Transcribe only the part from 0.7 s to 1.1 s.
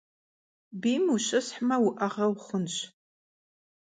Biym